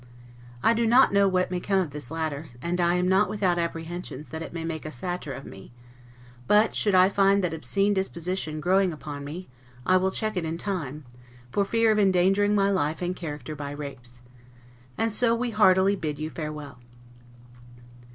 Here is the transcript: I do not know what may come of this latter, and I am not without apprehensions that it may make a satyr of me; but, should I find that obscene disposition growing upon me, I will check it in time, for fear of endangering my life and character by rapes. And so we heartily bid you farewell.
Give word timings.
I 0.63 0.73
do 0.73 0.87
not 0.87 1.13
know 1.13 1.27
what 1.27 1.51
may 1.51 1.59
come 1.59 1.77
of 1.77 1.91
this 1.91 2.09
latter, 2.09 2.49
and 2.59 2.81
I 2.81 2.95
am 2.95 3.07
not 3.07 3.29
without 3.29 3.59
apprehensions 3.59 4.29
that 4.29 4.41
it 4.41 4.51
may 4.51 4.63
make 4.63 4.83
a 4.83 4.91
satyr 4.91 5.31
of 5.31 5.45
me; 5.45 5.73
but, 6.47 6.73
should 6.73 6.95
I 6.95 7.07
find 7.07 7.43
that 7.43 7.53
obscene 7.53 7.93
disposition 7.93 8.59
growing 8.59 8.91
upon 8.91 9.23
me, 9.23 9.47
I 9.85 9.97
will 9.97 10.09
check 10.09 10.35
it 10.35 10.43
in 10.43 10.57
time, 10.57 11.05
for 11.51 11.63
fear 11.63 11.91
of 11.91 11.99
endangering 11.99 12.55
my 12.55 12.71
life 12.71 13.03
and 13.03 13.15
character 13.15 13.55
by 13.55 13.69
rapes. 13.69 14.23
And 14.97 15.13
so 15.13 15.35
we 15.35 15.51
heartily 15.51 15.95
bid 15.95 16.17
you 16.17 16.31
farewell. 16.31 16.79